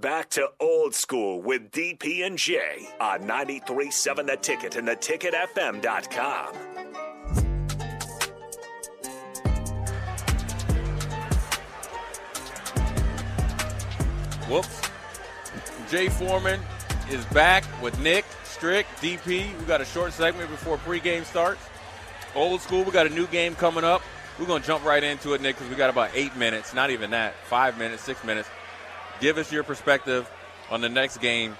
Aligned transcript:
Back 0.00 0.30
to 0.30 0.48
old 0.58 0.94
school 0.94 1.42
with 1.42 1.72
DP 1.72 2.24
and 2.24 2.38
J 2.38 2.88
on 2.98 3.20
93.7 3.24 4.26
The 4.26 4.36
Ticket 4.36 4.76
and 4.76 4.88
theticketfm.com. 4.88 6.54
Whoops. 14.48 14.80
Jay 15.90 16.08
Foreman 16.08 16.60
is 17.10 17.22
back 17.26 17.64
with 17.82 17.98
Nick, 18.00 18.24
Strick, 18.44 18.86
DP. 19.02 19.58
We 19.58 19.64
got 19.66 19.82
a 19.82 19.84
short 19.84 20.14
segment 20.14 20.48
before 20.48 20.78
pregame 20.78 21.26
starts. 21.26 21.60
Old 22.34 22.62
school, 22.62 22.84
we 22.84 22.90
got 22.90 23.06
a 23.06 23.10
new 23.10 23.26
game 23.26 23.54
coming 23.54 23.84
up. 23.84 24.00
We're 24.38 24.46
going 24.46 24.62
to 24.62 24.66
jump 24.66 24.82
right 24.86 25.04
into 25.04 25.34
it, 25.34 25.42
Nick, 25.42 25.56
because 25.56 25.68
we 25.68 25.76
got 25.76 25.90
about 25.90 26.12
eight 26.14 26.34
minutes, 26.36 26.72
not 26.72 26.90
even 26.90 27.10
that, 27.10 27.34
five 27.44 27.76
minutes, 27.76 28.02
six 28.02 28.24
minutes. 28.24 28.48
Give 29.20 29.36
us 29.36 29.52
your 29.52 29.62
perspective 29.62 30.30
on 30.70 30.80
the 30.80 30.88
next 30.88 31.18
game. 31.18 31.56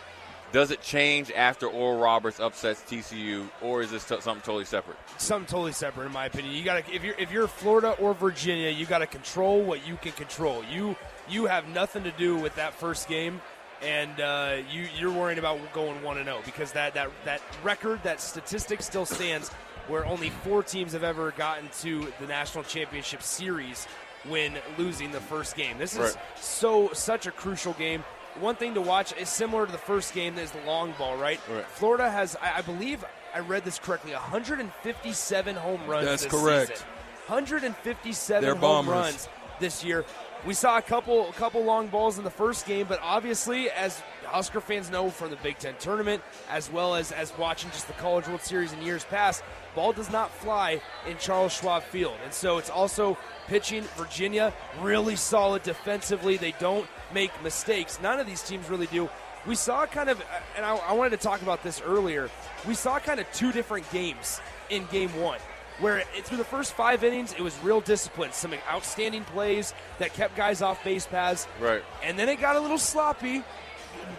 Does 0.51 0.70
it 0.70 0.80
change 0.80 1.30
after 1.30 1.66
Oral 1.66 2.01
Roberts 2.01 2.40
upsets 2.40 2.80
TCU, 2.82 3.48
or 3.62 3.82
is 3.82 3.90
this 3.90 4.04
t- 4.04 4.21
something 4.21 4.43
totally 4.43 4.65
separate? 4.65 4.96
Something 5.18 5.46
totally 5.46 5.73
separate, 5.73 6.07
in 6.07 6.12
my 6.12 6.26
opinion. 6.26 6.54
You 6.54 6.65
got 6.65 6.85
to 6.85 6.93
if 6.93 7.04
you're 7.04 7.15
if 7.18 7.30
you're 7.30 7.46
Florida 7.46 7.90
or 8.01 8.15
Virginia, 8.15 8.70
you 8.70 8.87
got 8.87 8.98
to 8.98 9.07
control 9.07 9.62
what 9.62 9.87
you 9.87 9.96
can 9.96 10.12
control. 10.12 10.65
You 10.65 10.96
you 11.29 11.46
have 11.46 11.68
nothing 11.68 12.02
to 12.02 12.10
do 12.12 12.37
with 12.37 12.57
that 12.57 12.74
first 12.74 13.09
game, 13.09 13.40
and 13.80 14.18
uh, 14.20 14.57
you 14.73 14.88
you're 14.98 15.13
worrying 15.13 15.38
about 15.38 15.60
going 15.73 16.02
one 16.02 16.16
and 16.16 16.26
zero 16.26 16.40
because 16.45 16.73
that 16.73 16.95
that 16.95 17.10
that 17.24 17.42
record, 17.63 18.02
that 18.02 18.20
statistic 18.20 18.82
still 18.82 19.07
stands 19.07 19.51
where 19.87 20.04
only 20.04 20.30
four 20.30 20.63
teams 20.63 20.92
have 20.95 21.04
ever 21.04 21.30
gotten 21.32 21.68
to 21.80 22.13
the 22.20 22.26
national 22.26 22.65
championship 22.65 23.23
series 23.23 23.87
when 24.29 24.59
losing 24.79 25.10
the 25.10 25.21
first 25.21 25.57
game. 25.57 25.79
This 25.79 25.95
is 25.95 25.99
Right. 26.15 26.16
so 26.40 26.90
such 26.93 27.26
a 27.26 27.30
crucial 27.30 27.73
game. 27.74 28.04
One 28.38 28.54
thing 28.54 28.74
to 28.74 28.80
watch 28.80 29.13
is 29.16 29.29
similar 29.29 29.66
to 29.66 29.73
the 29.73 29.79
first 29.79 30.15
game 30.15 30.38
is 30.38 30.51
the 30.52 30.60
long 30.66 30.93
ball, 30.99 31.16
right? 31.16 31.40
Right. 31.51 31.66
Florida 31.66 32.09
has, 32.10 32.37
I, 32.41 32.59
I 32.59 32.60
believe, 32.63 33.04
I 33.35 33.41
read 33.41 33.65
this 33.65 33.79
correctly, 33.79 34.13
157 34.13 35.57
home 35.57 35.80
runs. 35.87 36.07
That's 36.07 36.26
correct. 36.26 36.71
season. 36.79 36.87
157 37.26 38.43
They're 38.43 38.52
home 38.54 38.60
bombers. 38.87 38.93
runs 38.95 39.29
this 39.59 39.82
year. 39.85 40.04
We 40.46 40.54
saw 40.54 40.79
a 40.79 40.82
couple, 40.82 41.29
a 41.29 41.32
couple 41.35 41.63
long 41.65 41.88
balls 41.88 42.18
in 42.18 42.24
the 42.24 42.30
first 42.30 42.66
game, 42.66 42.87
but 42.88 42.98
obviously, 43.02 43.71
as 43.71 44.02
Husker 44.30 44.60
fans 44.60 44.90
know 44.90 45.10
from 45.10 45.30
the 45.30 45.36
Big 45.36 45.59
Ten 45.59 45.74
tournament, 45.80 46.23
as 46.48 46.70
well 46.70 46.95
as 46.95 47.10
as 47.10 47.36
watching 47.36 47.70
just 47.70 47.88
the 47.88 47.92
College 47.95 48.28
World 48.28 48.42
Series 48.42 48.73
in 48.73 48.80
years 48.80 49.04
past, 49.04 49.42
ball 49.74 49.92
does 49.92 50.10
not 50.10 50.30
fly 50.30 50.80
in 51.09 51.16
Charles 51.18 51.52
Schwab 51.52 51.82
Field, 51.82 52.14
and 52.24 52.32
so 52.32 52.58
it's 52.58 52.70
also 52.70 53.18
pitching. 53.48 53.82
Virginia 53.96 54.52
really 54.80 55.16
solid 55.16 55.62
defensively. 55.62 56.36
They 56.36 56.54
don't 56.60 56.86
make 57.12 57.30
mistakes. 57.42 58.01
None 58.01 58.20
of 58.20 58.26
these 58.26 58.42
teams 58.42 58.68
really 58.70 58.86
do. 58.86 59.08
We 59.46 59.54
saw 59.54 59.86
kind 59.86 60.08
of, 60.08 60.23
and 60.56 60.64
I, 60.64 60.76
I 60.76 60.92
wanted 60.92 61.10
to 61.10 61.16
talk 61.16 61.42
about 61.42 61.62
this 61.62 61.80
earlier. 61.80 62.30
We 62.68 62.74
saw 62.74 62.98
kind 62.98 63.20
of 63.20 63.26
two 63.32 63.52
different 63.52 63.90
games 63.90 64.41
in 64.69 64.86
Game 64.92 65.14
One 65.20 65.38
where 65.81 65.98
it, 65.98 66.24
through 66.24 66.36
the 66.36 66.44
first 66.44 66.74
five 66.74 67.02
innings, 67.02 67.32
it 67.32 67.40
was 67.40 67.58
real 67.62 67.80
discipline, 67.80 68.32
some 68.32 68.54
outstanding 68.70 69.24
plays 69.24 69.74
that 69.98 70.12
kept 70.14 70.36
guys 70.36 70.62
off 70.62 70.82
base 70.84 71.06
paths. 71.06 71.48
Right. 71.58 71.82
And 72.04 72.19
then 72.19 72.28
it 72.28 72.40
got 72.40 72.56
a 72.56 72.60
little 72.60 72.78
sloppy. 72.78 73.42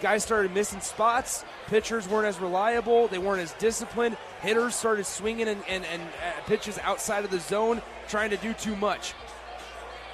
Guys 0.01 0.23
started 0.23 0.53
missing 0.53 0.81
spots. 0.81 1.45
Pitchers 1.67 2.07
weren't 2.07 2.25
as 2.25 2.39
reliable. 2.39 3.07
They 3.07 3.19
weren't 3.19 3.41
as 3.41 3.53
disciplined. 3.53 4.17
Hitters 4.41 4.75
started 4.75 5.05
swinging 5.05 5.47
and, 5.47 5.61
and, 5.67 5.85
and 5.85 6.01
uh, 6.01 6.41
pitches 6.47 6.79
outside 6.79 7.23
of 7.23 7.31
the 7.31 7.39
zone, 7.39 7.81
trying 8.07 8.31
to 8.31 8.37
do 8.37 8.53
too 8.53 8.75
much. 8.75 9.13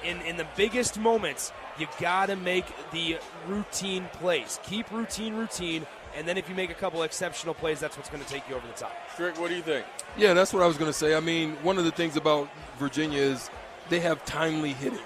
In, 0.04 0.20
in 0.22 0.36
the 0.36 0.46
biggest 0.56 0.98
moments, 0.98 1.52
you 1.78 1.86
got 2.00 2.26
to 2.26 2.36
make 2.36 2.66
the 2.92 3.18
routine 3.46 4.06
plays. 4.14 4.60
Keep 4.64 4.90
routine 4.90 5.34
routine. 5.34 5.86
And 6.16 6.26
then 6.26 6.36
if 6.36 6.48
you 6.48 6.54
make 6.54 6.70
a 6.70 6.74
couple 6.74 7.02
exceptional 7.02 7.54
plays, 7.54 7.80
that's 7.80 7.96
what's 7.96 8.08
going 8.08 8.22
to 8.22 8.28
take 8.28 8.48
you 8.48 8.56
over 8.56 8.66
the 8.66 8.72
top. 8.72 8.92
Strick, 9.14 9.38
what 9.40 9.48
do 9.48 9.56
you 9.56 9.62
think? 9.62 9.86
Yeah, 10.16 10.34
that's 10.34 10.52
what 10.52 10.62
I 10.62 10.66
was 10.66 10.76
going 10.76 10.90
to 10.90 10.96
say. 10.96 11.14
I 11.14 11.20
mean, 11.20 11.52
one 11.62 11.78
of 11.78 11.84
the 11.84 11.90
things 11.90 12.16
about 12.16 12.48
Virginia 12.78 13.20
is 13.20 13.50
they 13.88 14.00
have 14.00 14.24
timely 14.24 14.72
hitting, 14.72 14.98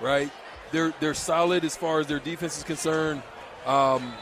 right? 0.00 0.30
They're 0.70 0.92
they're 1.00 1.14
solid 1.14 1.64
as 1.64 1.76
far 1.76 2.00
as 2.00 2.06
their 2.06 2.18
defense 2.18 2.58
is 2.58 2.64
concerned. 2.64 3.22
Um, 3.66 4.12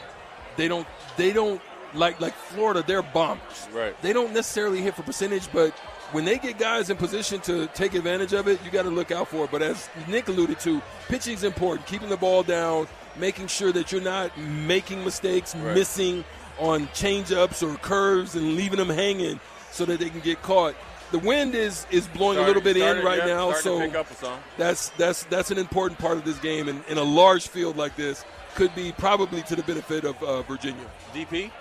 they 0.55 0.67
don't 0.67 0.87
they 1.17 1.31
don't 1.33 1.61
like 1.93 2.19
like 2.19 2.33
Florida. 2.33 2.83
They're 2.85 3.01
bombers. 3.01 3.67
Right. 3.73 3.99
They 4.01 4.13
don't 4.13 4.33
necessarily 4.33 4.81
hit 4.81 4.95
for 4.95 5.03
percentage, 5.03 5.47
but 5.53 5.73
when 6.11 6.25
they 6.25 6.37
get 6.37 6.57
guys 6.57 6.89
in 6.89 6.97
position 6.97 7.39
to 7.41 7.67
take 7.67 7.93
advantage 7.93 8.33
of 8.33 8.47
it, 8.47 8.59
you 8.63 8.71
got 8.71 8.83
to 8.83 8.89
look 8.89 9.11
out 9.11 9.27
for 9.27 9.45
it. 9.45 9.51
But 9.51 9.61
as 9.61 9.89
Nick 10.07 10.27
alluded 10.29 10.59
to, 10.61 10.81
pitching 11.09 11.33
is 11.33 11.43
important. 11.43 11.85
Keeping 11.87 12.09
the 12.09 12.17
ball 12.17 12.43
down, 12.43 12.87
making 13.17 13.47
sure 13.47 13.71
that 13.73 13.91
you're 13.91 14.01
not 14.01 14.37
making 14.37 15.03
mistakes, 15.03 15.53
Right. 15.55 15.75
missing 15.75 16.23
on 16.59 16.87
changeups 16.87 17.61
or 17.61 17.75
curves, 17.79 18.35
and 18.35 18.55
leaving 18.55 18.77
them 18.79 18.89
hanging 18.89 19.39
so 19.71 19.85
that 19.85 19.99
they 19.99 20.09
can 20.09 20.21
get 20.21 20.41
caught. 20.41 20.75
The 21.11 21.19
wind 21.19 21.55
is 21.55 21.85
is 21.91 22.07
blowing 22.07 22.37
a 22.37 22.41
little 22.41 22.61
bit 22.61 22.75
Started- 22.77 22.99
in 23.01 23.05
right 23.05 23.19
yeah, 23.19 23.25
now, 23.27 23.53
so 23.53 23.79
to 23.79 23.85
pick 23.85 23.95
up 23.95 24.13
some. 24.15 24.39
that's 24.57 24.89
that's 24.97 25.23
that's 25.25 25.51
an 25.51 25.57
important 25.57 25.99
part 25.99 26.17
of 26.17 26.25
this 26.25 26.37
game. 26.39 26.67
And 26.67 26.83
in 26.89 26.97
a 26.97 27.03
large 27.03 27.47
field 27.47 27.77
like 27.77 27.95
this, 27.95 28.25
could 28.57 28.73
be 28.73 28.91
probably 28.91 29.43
to 29.43 29.55
the 29.55 29.61
benefit 29.61 30.03
of 30.03 30.21
uh, 30.23 30.41
Virginia. 30.41 30.83
DP? 31.13 31.51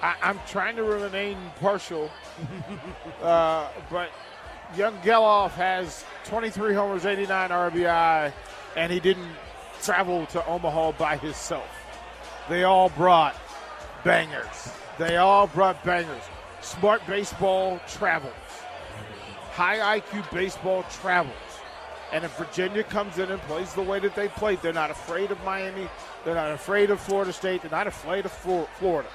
I, 0.00 0.14
I'm 0.22 0.38
trying 0.46 0.76
to 0.76 0.84
remain 0.84 1.36
partial, 1.58 2.08
uh, 3.22 3.68
but 3.90 4.10
young 4.76 4.96
Gelof 5.00 5.50
has 5.50 6.04
23 6.26 6.74
homers, 6.74 7.06
89 7.06 7.50
RBI, 7.50 8.32
and 8.76 8.92
he 8.92 9.00
didn't 9.00 9.32
travel 9.82 10.26
to 10.26 10.46
Omaha 10.46 10.92
by 10.92 11.16
himself. 11.16 11.68
They 12.48 12.62
all 12.62 12.90
brought 12.90 13.34
bangers. 14.04 14.70
They 14.98 15.16
all 15.16 15.48
brought 15.48 15.82
bangers. 15.82 16.22
Smart 16.60 17.04
baseball 17.08 17.80
travels. 17.88 18.32
High 19.54 19.98
IQ 19.98 20.32
baseball 20.32 20.84
travels. 20.84 21.34
And 22.12 22.24
if 22.24 22.36
Virginia 22.36 22.82
comes 22.84 23.18
in 23.18 23.30
and 23.30 23.40
plays 23.42 23.74
the 23.74 23.82
way 23.82 23.98
that 23.98 24.14
they 24.14 24.28
played, 24.28 24.62
they're 24.62 24.72
not 24.72 24.90
afraid 24.90 25.30
of 25.30 25.42
Miami. 25.44 25.88
They're 26.24 26.34
not 26.34 26.52
afraid 26.52 26.90
of 26.90 27.00
Florida 27.00 27.32
State. 27.32 27.62
They're 27.62 27.70
not 27.70 27.86
afraid 27.86 28.24
of 28.24 28.32
Florida. 28.32 29.08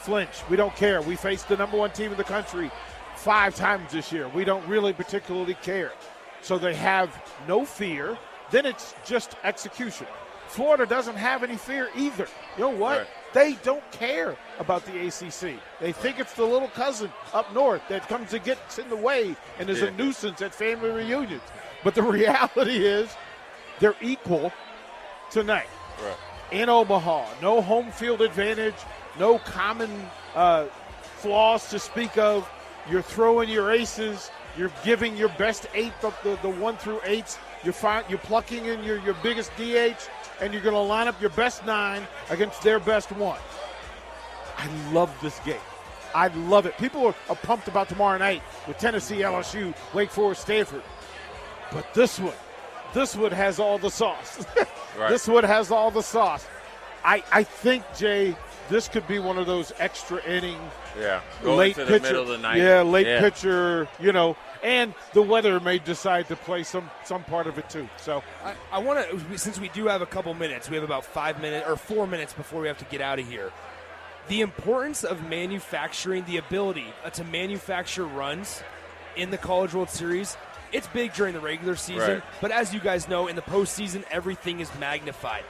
Flinch. 0.00 0.42
We 0.48 0.56
don't 0.56 0.74
care. 0.74 1.02
We 1.02 1.16
faced 1.16 1.48
the 1.48 1.56
number 1.56 1.76
one 1.76 1.90
team 1.90 2.10
in 2.12 2.16
the 2.16 2.24
country 2.24 2.70
five 3.16 3.54
times 3.54 3.92
this 3.92 4.10
year. 4.12 4.28
We 4.28 4.44
don't 4.44 4.66
really 4.66 4.92
particularly 4.92 5.54
care. 5.54 5.92
So 6.40 6.56
they 6.56 6.74
have 6.74 7.10
no 7.46 7.64
fear. 7.64 8.16
Then 8.50 8.64
it's 8.64 8.94
just 9.04 9.36
execution. 9.44 10.06
Florida 10.46 10.86
doesn't 10.86 11.16
have 11.16 11.42
any 11.42 11.56
fear 11.56 11.88
either. 11.94 12.26
You 12.56 12.62
know 12.62 12.70
what? 12.70 12.98
Right. 13.00 13.06
They 13.34 13.52
don't 13.62 13.82
care 13.92 14.34
about 14.58 14.86
the 14.86 15.06
ACC. 15.08 15.60
They 15.78 15.92
think 15.92 16.18
it's 16.18 16.32
the 16.32 16.44
little 16.44 16.68
cousin 16.68 17.12
up 17.34 17.52
north 17.52 17.82
that 17.90 18.08
comes 18.08 18.32
and 18.32 18.42
gets 18.42 18.78
in 18.78 18.88
the 18.88 18.96
way 18.96 19.36
and 19.58 19.68
is 19.68 19.82
Yeah. 19.82 19.88
a 19.88 19.90
nuisance 19.90 20.40
at 20.40 20.54
family 20.54 20.88
reunions. 20.90 21.42
But 21.84 21.94
the 21.94 22.02
reality 22.18 22.84
is 22.84 23.08
they're 23.80 23.96
equal 24.00 24.52
tonight 25.30 25.66
Right. 26.02 26.16
in 26.52 26.68
Omaha. 26.68 27.26
No 27.42 27.60
home 27.60 27.90
field 27.90 28.20
advantage, 28.22 28.74
no 29.18 29.38
common 29.40 29.90
uh, 30.34 30.66
flaws 31.16 31.68
to 31.70 31.78
speak 31.78 32.16
of. 32.18 32.48
You're 32.90 33.02
throwing 33.02 33.48
your 33.48 33.70
aces. 33.72 34.30
You're 34.56 34.72
giving 34.84 35.16
your 35.16 35.28
best 35.30 35.66
eight, 35.74 35.92
the, 36.00 36.12
the, 36.24 36.38
the 36.42 36.48
one 36.48 36.76
through 36.78 37.00
eights. 37.04 37.38
You're, 37.64 37.72
fi- 37.72 38.02
you're 38.08 38.18
plucking 38.18 38.64
in 38.64 38.82
your, 38.82 38.98
your 39.00 39.14
biggest 39.22 39.50
DH, 39.56 40.08
and 40.40 40.52
you're 40.52 40.62
going 40.62 40.74
to 40.74 40.80
line 40.80 41.06
up 41.08 41.20
your 41.20 41.30
best 41.30 41.64
nine 41.66 42.06
against 42.30 42.62
their 42.62 42.78
best 42.80 43.10
one. 43.12 43.38
I 44.56 44.68
love 44.92 45.14
this 45.22 45.38
game. 45.40 45.60
I 46.14 46.28
love 46.28 46.66
it. 46.66 46.76
People 46.78 47.06
are, 47.06 47.14
are 47.28 47.36
pumped 47.36 47.68
about 47.68 47.88
tomorrow 47.88 48.18
night 48.18 48.42
with 48.66 48.78
Tennessee, 48.78 49.18
LSU, 49.18 49.74
Wake 49.94 50.10
Forest, 50.10 50.40
Stanford. 50.42 50.82
But 51.72 51.92
this 51.94 52.18
one, 52.18 52.34
this 52.94 53.14
one 53.16 53.32
has 53.32 53.58
all 53.58 53.78
the 53.78 53.90
sauce. 53.90 54.44
Right. 54.98 55.10
This 55.10 55.28
one 55.28 55.44
has 55.44 55.70
all 55.70 55.92
the 55.92 56.02
sauce. 56.02 56.44
I, 57.04 57.22
I 57.30 57.44
think, 57.44 57.84
Jay, 57.96 58.34
this 58.68 58.88
could 58.88 59.06
be 59.06 59.20
one 59.20 59.38
of 59.38 59.46
those 59.46 59.72
extra 59.78 60.20
inning 60.24 60.58
Yeah. 60.98 61.20
Go 61.44 61.54
late 61.54 61.78
into 61.78 61.84
the 61.84 62.00
pitcher. 62.00 62.02
middle 62.14 62.22
of 62.22 62.28
the 62.30 62.38
night. 62.38 62.56
Yeah, 62.58 62.82
late 62.82 63.06
Yeah. 63.06 63.20
pitcher. 63.20 63.86
You 64.00 64.10
know, 64.12 64.36
and 64.60 64.92
the 65.12 65.22
weather 65.22 65.60
may 65.60 65.78
decide 65.78 66.26
to 66.28 66.36
play 66.36 66.64
some 66.64 66.90
some 67.04 67.22
part 67.22 67.46
of 67.46 67.58
it 67.58 67.70
too. 67.70 67.88
So 67.96 68.24
I, 68.44 68.54
I 68.72 68.78
want 68.80 69.08
to, 69.08 69.38
since 69.38 69.60
we 69.60 69.68
do 69.68 69.86
have 69.86 70.02
a 70.02 70.06
couple 70.06 70.34
minutes, 70.34 70.68
we 70.68 70.74
have 70.74 70.82
about 70.84 71.04
five 71.04 71.40
minutes 71.40 71.68
or 71.68 71.76
four 71.76 72.08
minutes 72.08 72.32
before 72.32 72.60
we 72.60 72.66
have 72.66 72.78
to 72.78 72.84
get 72.86 73.00
out 73.00 73.20
of 73.20 73.28
here. 73.28 73.52
The 74.26 74.40
importance 74.40 75.04
of 75.04 75.28
manufacturing, 75.28 76.24
the 76.24 76.38
ability 76.38 76.86
uh, 77.04 77.10
to 77.10 77.22
manufacture 77.22 78.04
runs 78.04 78.64
in 79.14 79.30
the 79.30 79.38
College 79.38 79.74
World 79.74 79.90
Series, 79.90 80.36
it's 80.72 80.86
big 80.88 81.12
during 81.14 81.34
the 81.34 81.40
regular 81.40 81.76
season. 81.76 82.14
Right. 82.14 82.22
But 82.40 82.50
as 82.50 82.72
you 82.74 82.80
guys 82.80 83.08
know, 83.08 83.26
in 83.28 83.36
the 83.36 83.42
postseason, 83.42 84.04
everything 84.10 84.60
is 84.60 84.70
magnified. 84.78 85.44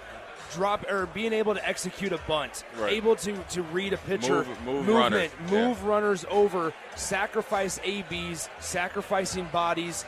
Drop 0.54 0.90
or 0.90 1.06
being 1.06 1.34
able 1.34 1.54
to 1.54 1.68
execute 1.68 2.10
a 2.12 2.18
bunt, 2.26 2.64
Right. 2.78 2.94
able 2.94 3.16
to 3.16 3.36
to 3.50 3.62
read 3.62 3.92
a 3.92 3.98
pitcher, 3.98 4.44
Move- 4.44 4.48
move 4.64 4.86
movement, 4.86 4.96
runners. 4.96 5.30
move 5.50 5.84
runners 5.84 6.24
over, 6.30 6.72
sacrifice 6.96 7.78
ABs, 7.84 8.48
sacrificing 8.60 9.44
bodies, 9.52 10.04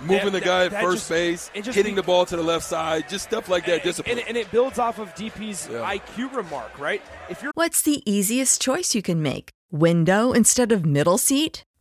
Moving 0.00 0.24
That- 0.24 0.30
the 0.32 0.40
guy 0.40 0.58
that- 0.60 0.64
at 0.64 0.70
that 0.72 0.82
first 0.82 0.96
just- 1.02 1.10
base, 1.10 1.50
it 1.54 1.62
just 1.62 1.76
hitting 1.76 1.92
be- 1.94 2.00
the 2.00 2.02
ball 2.02 2.24
to 2.24 2.34
the 2.34 2.42
left 2.42 2.64
side, 2.64 3.10
just 3.10 3.24
stuff 3.24 3.50
like 3.50 3.66
that. 3.66 3.82
Discipline. 3.84 4.18
And, 4.18 4.26
and 4.28 4.36
it 4.38 4.50
builds 4.50 4.78
off 4.78 4.98
of 4.98 5.14
DP's 5.14 5.68
Yeah. 5.70 5.80
IQ 5.82 6.28
remark, 6.34 6.78
right? 6.78 7.02
If 7.28 7.42
you're 7.42 7.52
What's 7.54 7.82
the 7.82 8.02
easiest 8.10 8.58
choice 8.60 8.94
you 8.94 9.02
can 9.02 9.22
make? 9.22 9.50
Window 9.70 10.32
instead 10.32 10.72
of 10.72 10.86
middle 10.86 11.18
seat? 11.18 11.62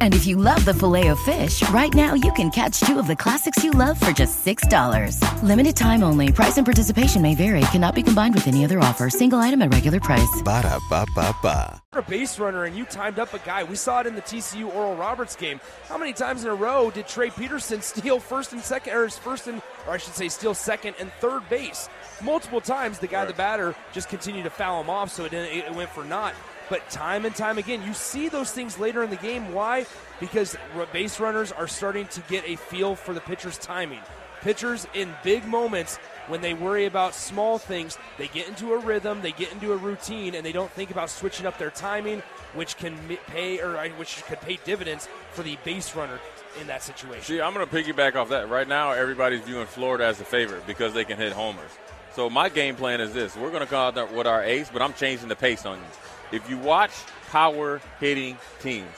And 0.00 0.14
if 0.14 0.26
you 0.26 0.36
love 0.36 0.64
the 0.64 0.74
filet 0.74 1.08
of 1.08 1.20
fish, 1.20 1.62
right 1.70 1.94
now 1.94 2.14
you 2.14 2.32
can 2.32 2.50
catch 2.50 2.80
two 2.80 2.98
of 2.98 3.06
the 3.06 3.14
classics 3.14 3.62
you 3.62 3.70
love 3.70 3.98
for 4.00 4.10
just 4.10 4.44
$6. 4.44 5.42
Limited 5.44 5.76
time 5.76 6.02
only. 6.02 6.32
Price 6.32 6.56
and 6.56 6.66
participation 6.66 7.22
may 7.22 7.36
vary. 7.36 7.60
Cannot 7.72 7.94
be 7.94 8.02
combined 8.02 8.34
with 8.34 8.48
any 8.48 8.64
other 8.64 8.80
offer. 8.80 9.08
Single 9.10 9.38
item 9.38 9.62
at 9.62 9.72
regular 9.72 10.00
price. 10.00 10.42
Ba-da-ba-ba-ba. 10.42 11.80
a 11.92 12.02
base 12.02 12.38
runner 12.38 12.64
and 12.64 12.76
you 12.76 12.84
timed 12.84 13.18
up 13.18 13.34
a 13.34 13.38
guy, 13.40 13.64
we 13.64 13.76
saw 13.76 14.00
it 14.00 14.06
in 14.06 14.14
the 14.14 14.22
TCU 14.22 14.72
Oral 14.74 14.96
Roberts 14.96 15.36
game. 15.36 15.60
How 15.88 15.98
many 15.98 16.12
times 16.12 16.44
in 16.44 16.50
a 16.50 16.54
row 16.54 16.90
did 16.90 17.06
Trey 17.06 17.30
Peterson 17.30 17.80
steal 17.92 18.18
first 18.20 18.52
and 18.52 18.62
second, 18.62 18.94
or 18.94 19.04
his 19.04 19.18
first 19.18 19.46
and, 19.46 19.60
or 19.86 19.94
I 19.94 19.96
should 19.98 20.14
say, 20.14 20.28
steal 20.28 20.54
second 20.54 20.94
and 20.98 21.12
third 21.20 21.48
base? 21.48 21.88
Multiple 22.22 22.60
times, 22.60 22.98
the 22.98 23.06
guy, 23.06 23.24
the 23.24 23.34
batter, 23.34 23.74
just 23.92 24.08
continued 24.08 24.44
to 24.44 24.50
foul 24.50 24.80
him 24.80 24.90
off, 24.90 25.10
so 25.10 25.24
it, 25.24 25.30
didn't, 25.30 25.56
it 25.56 25.74
went 25.74 25.90
for 25.90 26.04
naught. 26.04 26.34
But 26.68 26.88
time 26.90 27.24
and 27.24 27.34
time 27.34 27.58
again, 27.58 27.82
you 27.82 27.94
see 27.94 28.28
those 28.28 28.50
things 28.50 28.78
later 28.78 29.02
in 29.02 29.10
the 29.10 29.16
game. 29.16 29.52
Why? 29.52 29.86
Because 30.20 30.56
base 30.92 31.18
runners 31.18 31.50
are 31.52 31.68
starting 31.68 32.06
to 32.08 32.20
get 32.22 32.44
a 32.46 32.56
feel 32.56 32.94
for 32.94 33.14
the 33.14 33.20
pitcher's 33.20 33.58
timing. 33.58 34.00
Pitchers 34.40 34.86
in 34.94 35.12
big 35.24 35.44
moments, 35.46 35.96
when 36.28 36.40
they 36.40 36.54
worry 36.54 36.84
about 36.84 37.14
small 37.14 37.58
things, 37.58 37.98
they 38.18 38.28
get 38.28 38.46
into 38.46 38.72
a 38.72 38.78
rhythm, 38.78 39.20
they 39.20 39.32
get 39.32 39.50
into 39.52 39.72
a 39.72 39.76
routine, 39.76 40.36
and 40.36 40.46
they 40.46 40.52
don't 40.52 40.70
think 40.70 40.92
about 40.92 41.10
switching 41.10 41.44
up 41.44 41.58
their 41.58 41.70
timing, 41.70 42.22
which 42.54 42.76
can 42.76 42.96
pay 43.26 43.60
or 43.60 43.76
which 43.96 44.22
could 44.26 44.40
pay 44.40 44.58
dividends 44.64 45.08
for 45.32 45.42
the 45.42 45.58
base 45.64 45.96
runner 45.96 46.20
in 46.60 46.68
that 46.68 46.82
situation. 46.84 47.24
See, 47.24 47.40
I'm 47.40 47.52
going 47.52 47.66
to 47.66 47.74
piggyback 47.74 48.14
off 48.14 48.28
that. 48.28 48.48
Right 48.48 48.68
now, 48.68 48.92
everybody's 48.92 49.40
viewing 49.40 49.66
Florida 49.66 50.04
as 50.04 50.18
the 50.18 50.24
favorite 50.24 50.66
because 50.66 50.94
they 50.94 51.04
can 51.04 51.16
hit 51.16 51.32
homers. 51.32 51.70
So 52.14 52.30
my 52.30 52.48
game 52.48 52.76
plan 52.76 53.00
is 53.00 53.12
this: 53.12 53.36
we're 53.36 53.50
going 53.50 53.62
to 53.62 53.66
come 53.66 53.98
out 53.98 54.12
with 54.12 54.26
our 54.26 54.44
ace, 54.44 54.70
but 54.72 54.82
I'm 54.82 54.92
changing 54.94 55.28
the 55.28 55.36
pace 55.36 55.66
on 55.66 55.78
you. 55.78 55.84
If 56.32 56.48
you 56.50 56.58
watch 56.58 56.92
power 57.30 57.80
hitting 58.00 58.36
teams, 58.60 58.94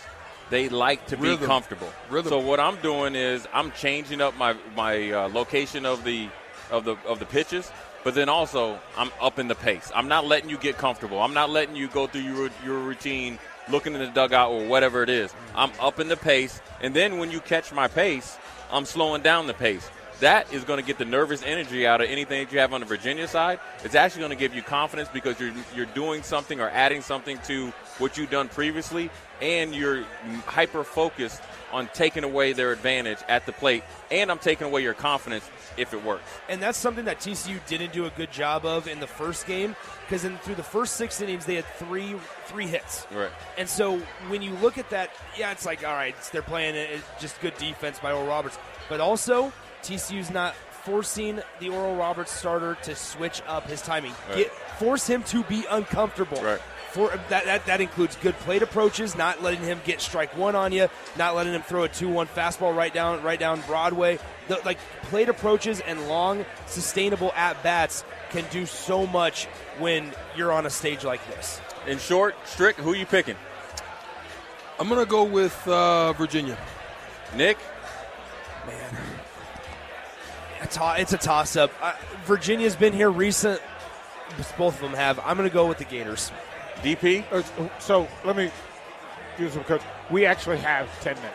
they 0.50 0.68
like 0.68 1.06
to 1.06 1.16
be 1.16 1.36
comfortable. 1.36 1.92
Rhythm. 2.10 2.30
So 2.30 2.38
what 2.38 2.58
I'm 2.58 2.76
doing 2.80 3.14
is 3.14 3.46
I'm 3.52 3.70
changing 3.72 4.20
up 4.20 4.36
my 4.36 4.56
my 4.76 5.10
uh, 5.12 5.28
location 5.28 5.86
of 5.86 6.04
the 6.04 6.28
of 6.70 6.84
the 6.84 6.96
of 7.06 7.18
the 7.20 7.26
pitches, 7.26 7.70
but 8.02 8.14
then 8.14 8.28
also 8.28 8.78
I'm 8.96 9.10
upping 9.20 9.48
the 9.48 9.54
pace. 9.54 9.90
I'm 9.94 10.08
not 10.08 10.26
letting 10.26 10.50
you 10.50 10.58
get 10.58 10.76
comfortable. 10.76 11.20
I'm 11.20 11.34
not 11.34 11.50
letting 11.50 11.76
you 11.76 11.88
go 11.88 12.06
through 12.06 12.22
your 12.22 12.50
your 12.64 12.78
routine, 12.80 13.38
looking 13.68 13.94
in 13.94 14.00
the 14.00 14.08
dugout 14.08 14.50
or 14.50 14.66
whatever 14.66 15.02
it 15.02 15.08
is. 15.08 15.32
I'm 15.54 15.70
upping 15.80 16.08
the 16.08 16.16
pace, 16.16 16.60
and 16.80 16.94
then 16.94 17.18
when 17.18 17.30
you 17.30 17.40
catch 17.40 17.72
my 17.72 17.86
pace, 17.86 18.36
I'm 18.72 18.84
slowing 18.84 19.22
down 19.22 19.46
the 19.46 19.54
pace. 19.54 19.88
That 20.20 20.52
is 20.52 20.64
going 20.64 20.78
to 20.78 20.86
get 20.86 20.98
the 20.98 21.04
nervous 21.06 21.42
energy 21.42 21.86
out 21.86 22.00
of 22.02 22.10
anything 22.10 22.44
that 22.44 22.52
you 22.52 22.58
have 22.58 22.74
on 22.74 22.80
the 22.80 22.86
Virginia 22.86 23.26
side. 23.26 23.58
It's 23.84 23.94
actually 23.94 24.20
going 24.20 24.32
to 24.32 24.36
give 24.36 24.54
you 24.54 24.62
confidence 24.62 25.08
because 25.12 25.40
you're 25.40 25.52
you're 25.74 25.86
doing 25.86 26.22
something 26.22 26.60
or 26.60 26.68
adding 26.68 27.00
something 27.00 27.38
to 27.46 27.72
what 27.98 28.18
you've 28.18 28.30
done 28.30 28.48
previously, 28.48 29.10
and 29.40 29.74
you're 29.74 30.04
hyper 30.46 30.84
focused 30.84 31.40
on 31.72 31.88
taking 31.94 32.24
away 32.24 32.52
their 32.52 32.72
advantage 32.72 33.18
at 33.28 33.46
the 33.46 33.52
plate, 33.52 33.82
and 34.10 34.30
I'm 34.30 34.38
taking 34.38 34.66
away 34.66 34.82
your 34.82 34.94
confidence 34.94 35.48
if 35.76 35.94
it 35.94 36.04
works. 36.04 36.24
and 36.48 36.60
that's 36.60 36.76
something 36.76 37.04
that 37.04 37.20
TCU 37.20 37.64
didn't 37.66 37.92
do 37.92 38.04
a 38.04 38.10
good 38.10 38.32
job 38.32 38.66
of 38.66 38.88
in 38.88 38.98
the 39.00 39.06
first 39.06 39.46
game 39.46 39.76
because 40.02 40.24
in 40.24 40.36
through 40.38 40.56
the 40.56 40.62
first 40.62 40.96
six 40.96 41.20
innings 41.20 41.46
they 41.46 41.54
had 41.54 41.64
three 41.76 42.14
three 42.46 42.66
hits. 42.66 43.06
Right. 43.14 43.30
And 43.56 43.68
so 43.68 43.98
when 44.28 44.42
you 44.42 44.52
look 44.56 44.76
at 44.76 44.90
that, 44.90 45.10
yeah, 45.38 45.52
it's 45.52 45.64
like 45.64 45.86
all 45.86 45.94
right, 45.94 46.14
they're 46.32 46.42
playing 46.42 46.76
uh, 46.76 46.98
just 47.18 47.40
good 47.40 47.56
defense 47.56 47.98
by 47.98 48.12
Oral 48.12 48.26
Roberts, 48.26 48.58
but 48.88 49.00
also 49.00 49.52
TCU's 49.82 50.30
not 50.30 50.54
forcing 50.84 51.40
the 51.58 51.68
Oral 51.68 51.96
Roberts 51.96 52.32
starter 52.32 52.76
to 52.82 52.94
switch 52.94 53.42
up 53.46 53.68
his 53.68 53.82
timing. 53.82 54.12
Right. 54.28 54.38
Get 54.38 54.52
force 54.78 55.06
him 55.06 55.22
to 55.24 55.42
be 55.44 55.64
uncomfortable. 55.70 56.42
Right. 56.42 56.60
For 56.92 57.10
that, 57.28 57.44
that 57.44 57.66
that 57.66 57.80
includes 57.80 58.16
good 58.16 58.34
plate 58.40 58.62
approaches, 58.62 59.16
not 59.16 59.42
letting 59.42 59.60
him 59.60 59.80
get 59.84 60.00
strike 60.00 60.36
one 60.36 60.56
on 60.56 60.72
you, 60.72 60.88
not 61.16 61.36
letting 61.36 61.52
him 61.52 61.62
throw 61.62 61.84
a 61.84 61.88
two-one 61.88 62.26
fastball 62.26 62.74
right 62.74 62.92
down 62.92 63.22
right 63.22 63.38
down 63.38 63.60
Broadway. 63.68 64.18
The, 64.48 64.60
like 64.64 64.78
plate 65.02 65.28
approaches 65.28 65.78
and 65.78 66.08
long, 66.08 66.44
sustainable 66.66 67.32
at 67.36 67.62
bats 67.62 68.02
can 68.30 68.44
do 68.50 68.66
so 68.66 69.06
much 69.06 69.44
when 69.78 70.10
you're 70.36 70.50
on 70.50 70.66
a 70.66 70.70
stage 70.70 71.04
like 71.04 71.24
this. 71.28 71.60
In 71.86 71.98
short, 71.98 72.34
Strick, 72.44 72.74
who 72.76 72.92
are 72.92 72.96
you 72.96 73.06
picking? 73.06 73.36
I'm 74.80 74.88
going 74.88 75.00
to 75.04 75.08
go 75.08 75.24
with 75.24 75.56
uh, 75.68 76.12
Virginia. 76.14 76.56
Nick? 77.36 77.58
A 78.66 78.70
to- 78.70 78.99
it's 80.62 81.12
a 81.12 81.18
toss-up. 81.18 81.70
Uh, 81.80 81.94
Virginia's 82.24 82.76
been 82.76 82.92
here 82.92 83.10
recent. 83.10 83.60
Both 84.56 84.76
of 84.76 84.80
them 84.80 84.94
have. 84.94 85.18
I'm 85.20 85.36
going 85.36 85.48
to 85.48 85.52
go 85.52 85.66
with 85.66 85.78
the 85.78 85.84
Gators. 85.84 86.30
DP? 86.82 87.24
Uh, 87.32 87.42
So 87.78 88.08
let 88.24 88.36
me 88.36 88.50
do 89.36 89.48
some 89.50 89.64
coach. 89.64 89.82
We 90.10 90.24
actually 90.26 90.58
have 90.58 90.88
10 91.02 91.16
minutes. 91.16 91.34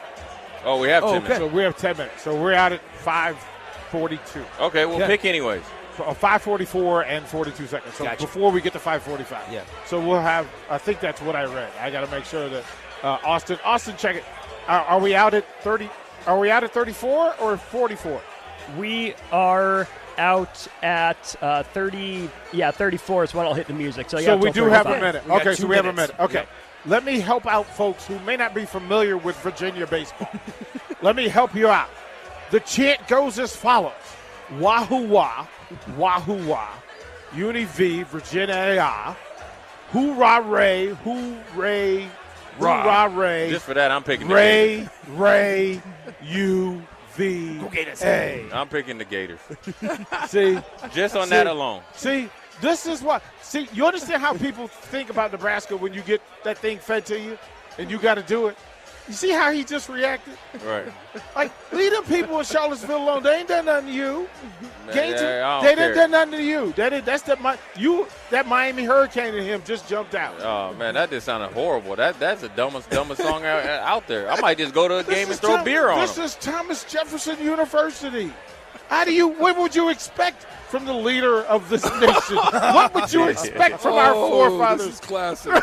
Oh, 0.63 0.79
we 0.79 0.87
have 0.89 1.03
Oh, 1.03 1.13
10 1.13 1.17
okay. 1.17 1.23
minutes. 1.33 1.39
So 1.51 1.55
we 1.55 1.63
have 1.63 1.77
10 1.77 1.97
minutes. 1.97 2.23
So 2.23 2.41
we're 2.41 2.53
out 2.53 2.71
at 2.71 2.81
542. 2.99 4.43
Okay, 4.61 4.85
well, 4.85 4.99
Yeah. 4.99 5.07
pick 5.07 5.25
anyways. 5.25 5.61
Uh, 5.99 6.13
544 6.13 7.03
and 7.05 7.25
42 7.25 7.67
seconds. 7.67 7.95
So 7.95 8.03
Gotcha. 8.05 8.21
before 8.21 8.51
we 8.51 8.59
get 8.61 8.73
to 8.73 8.79
545. 8.79 9.51
Yeah. 9.51 9.61
So 9.85 9.99
we'll 9.99 10.19
have, 10.21 10.47
I 10.69 10.77
think 10.77 10.99
that's 10.99 11.21
what 11.21 11.35
I 11.35 11.45
read. 11.45 11.69
I 11.79 11.89
got 11.91 12.01
to 12.05 12.11
make 12.11 12.25
sure 12.25 12.49
that 12.49 12.63
uh, 13.03 13.17
Austin, 13.23 13.57
Austin, 13.63 13.95
check 13.97 14.15
it. 14.17 14.23
Are, 14.67 14.81
are 14.85 14.99
we 14.99 15.15
out 15.15 15.33
at 15.33 15.45
30? 15.63 15.89
Are 16.27 16.39
we 16.39 16.49
out 16.49 16.63
at 16.63 16.73
34 16.73 17.35
or 17.39 17.55
44? 17.57 18.21
We 18.77 19.13
are 19.31 19.87
out 20.17 20.67
at 20.81 21.35
uh, 21.41 21.63
30. 21.63 22.29
Yeah, 22.53 22.71
34 22.71 23.25
is 23.25 23.33
when 23.33 23.45
I'll 23.45 23.53
hit 23.53 23.67
the 23.67 23.73
music. 23.73 24.09
So, 24.09 24.19
yeah, 24.19 24.25
So 24.25 24.37
we 24.37 24.51
till 24.51 24.65
do 24.65 24.71
have 24.71 24.85
a 24.85 24.99
minute. 24.99 25.25
We 25.25 25.33
Okay, 25.33 25.55
so 25.55 25.67
we 25.67 25.75
have 25.75 25.85
a 25.85 25.93
minute. 25.93 26.15
Okay. 26.19 26.45
let 26.85 27.03
me 27.03 27.19
help 27.19 27.45
out 27.45 27.65
folks 27.65 28.05
who 28.05 28.19
may 28.19 28.37
not 28.37 28.53
be 28.53 28.65
familiar 28.65 29.17
with 29.17 29.35
Virginia 29.37 29.87
baseball. 29.87 30.29
let 31.01 31.15
me 31.15 31.27
help 31.27 31.55
you 31.55 31.67
out. 31.67 31.89
The 32.51 32.59
chant 32.61 33.07
goes 33.07 33.39
as 33.39 33.55
follows 33.55 33.93
Wahoo 34.59 35.07
Wah, 35.07 35.47
Wahoo 35.97 36.47
Wah, 36.47 36.69
Uni 37.35 37.65
V, 37.65 38.03
Virginia, 38.03 39.15
Hoorah 39.91 40.41
Ray, 40.41 40.87
Hooray, 41.03 42.09
Hoorah 42.59 43.09
Ray. 43.09 43.49
Just 43.49 43.65
for 43.65 43.73
that, 43.73 43.91
I'm 43.91 44.03
picking 44.03 44.27
Ray, 44.27 44.87
the 45.05 45.11
Ray, 45.13 45.81
U, 46.23 46.83
V, 47.15 47.61
A. 48.03 48.45
I'm 48.51 48.67
picking 48.67 48.97
the 48.97 49.05
Gators. 49.05 49.39
See? 50.27 50.59
Just 50.93 51.15
on 51.15 51.25
See? 51.25 51.29
that 51.29 51.47
alone. 51.47 51.81
See, 51.93 52.29
this 52.61 52.85
is 52.85 53.01
what. 53.01 53.23
See, 53.41 53.67
you 53.73 53.85
understand 53.85 54.21
how 54.21 54.33
people 54.33 54.67
think 54.67 55.09
about 55.09 55.31
Nebraska 55.31 55.77
when 55.77 55.93
you 55.93 56.01
get 56.01 56.21
that 56.43 56.57
thing 56.57 56.77
fed 56.79 57.05
to 57.07 57.19
you 57.19 57.37
and 57.77 57.89
you 57.89 57.97
got 57.97 58.15
to 58.15 58.23
do 58.23 58.47
it? 58.47 58.57
You 59.07 59.13
see 59.13 59.29
how 59.31 59.51
he 59.51 59.63
just 59.63 59.87
reacted? 59.89 60.37
Right. 60.65 60.85
Like, 61.35 61.51
leave 61.71 61.91
them 61.93 62.03
people 62.05 62.39
in 62.39 62.45
Charlottesville 62.45 62.97
alone. 63.03 63.23
They 63.23 63.37
ain't 63.39 63.47
done 63.47 63.65
nothing 63.65 63.87
to 63.87 63.93
you. 63.93 64.27
They, 64.91 65.11
Yeah, 65.11 65.61
they 65.63 65.75
didn't 65.75 65.95
done 65.95 66.11
nothing 66.11 66.31
to 66.31 66.43
you. 66.43 66.73
That 66.73 66.91
is, 66.93 67.03
that's 67.03 67.23
the 67.23 67.35
Mi- 67.37 67.55
you 67.81 68.07
that 68.31 68.47
Miami 68.47 68.83
Hurricane 68.83 69.33
and 69.33 69.45
him 69.45 69.61
just 69.65 69.87
jumped 69.87 70.13
out. 70.15 70.35
Oh 70.41 70.73
man, 70.75 70.93
that 70.95 71.09
just 71.09 71.25
sounded 71.25 71.51
horrible. 71.53 71.95
That 71.95 72.19
that's 72.19 72.41
the 72.41 72.49
dumbest 72.49 72.89
dumbest 72.89 73.21
song 73.21 73.45
out, 73.45 73.65
out 73.65 74.07
there. 74.07 74.29
I 74.29 74.39
might 74.41 74.57
just 74.57 74.73
go 74.73 74.87
to 74.89 74.95
a 74.99 75.03
This 75.03 75.15
game 75.15 75.23
and 75.23 75.31
is 75.31 75.39
throw 75.39 75.55
Tom- 75.57 75.65
beer 75.65 75.89
on 75.89 75.99
This 76.01 76.15
them. 76.15 76.25
is 76.25 76.35
Thomas 76.35 76.83
Jefferson 76.85 77.39
University. 77.41 78.31
How 78.89 79.03
do 79.05 79.13
you? 79.13 79.27
What 79.29 79.57
would 79.57 79.73
you 79.75 79.89
expect 79.89 80.43
from 80.67 80.85
the 80.85 80.93
leader 80.93 81.41
of 81.43 81.69
this 81.69 81.83
nation? 82.01 82.35
what 82.37 82.93
would 82.93 83.11
you 83.13 83.27
expect 83.29 83.79
from 83.79 83.93
our 83.93 84.13
Oh, 84.13 84.29
forefathers? 84.49 84.85
This 84.87 84.93
is 84.95 84.99
classic. 85.01 85.53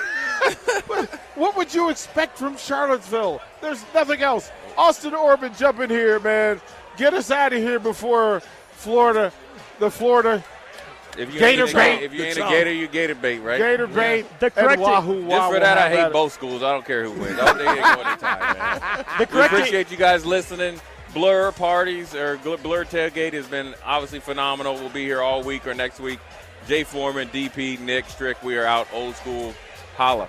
What 1.42 1.56
would 1.56 1.74
you 1.74 1.90
expect 1.90 2.38
from 2.38 2.56
Charlottesville? 2.56 3.40
There's 3.60 3.82
nothing 3.92 4.22
else. 4.22 4.52
Austin 4.78 5.12
Orban, 5.12 5.52
jump 5.58 5.80
in 5.80 5.90
here, 5.90 6.20
man. 6.20 6.60
Get 6.96 7.14
us 7.14 7.32
out 7.32 7.52
of 7.52 7.58
here 7.58 7.80
before 7.80 8.38
Florida, 8.74 9.32
the 9.80 9.90
Florida 9.90 10.44
If 11.18 11.34
you 11.34 11.40
Gator 11.40 11.62
ain't 11.64 11.72
a, 11.72 11.74
bait. 11.74 12.02
if 12.04 12.14
you 12.14 12.22
ain't 12.22 12.36
The 12.36 12.46
a 12.46 12.48
Gator, 12.48 12.72
you 12.72 12.86
Gator 12.86 13.16
bait, 13.16 13.40
right? 13.40 13.58
Gator 13.58 13.88
bait 13.88 14.24
The 14.38 14.46
and 14.46 14.54
correct- 14.54 14.80
Wahoo 14.82 15.16
Just 15.22 15.26
Wah 15.30 15.48
for 15.50 15.58
that, 15.58 15.78
I 15.78 15.88
hate 15.90 16.06
it. 16.06 16.12
both 16.12 16.32
schools. 16.32 16.62
I 16.62 16.70
don't 16.70 16.86
care 16.86 17.02
who 17.02 17.10
wins. 17.20 17.36
All 17.40 17.54
day 17.54 17.64
they 17.64 17.80
go 17.80 18.02
anytime, 18.02 18.56
man. 18.56 19.04
The 19.18 19.28
We 19.36 19.40
appreciate 19.42 19.90
you 19.90 19.96
guys 19.96 20.24
listening. 20.24 20.80
Blur 21.12 21.50
parties 21.50 22.14
or 22.14 22.36
Gl- 22.36 22.62
Blur 22.62 22.84
tailgate 22.84 23.32
has 23.32 23.48
been 23.48 23.74
obviously 23.84 24.20
phenomenal. 24.20 24.74
We'll 24.74 24.90
be 24.90 25.02
here 25.04 25.20
all 25.20 25.42
week 25.42 25.66
or 25.66 25.74
next 25.74 25.98
week. 25.98 26.20
Jay 26.68 26.84
Foreman, 26.84 27.26
DP, 27.30 27.80
Nick 27.80 28.04
Strick. 28.08 28.40
We 28.44 28.56
are 28.58 28.64
out. 28.64 28.86
Old 28.92 29.16
school. 29.16 29.52
Holla. 29.96 30.28